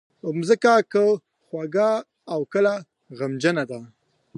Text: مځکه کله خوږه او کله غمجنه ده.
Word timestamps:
مځکه 0.37 0.71
کله 0.91 1.11
خوږه 1.45 1.91
او 2.33 2.41
کله 2.53 2.73
غمجنه 3.17 3.63
ده. 3.69 3.81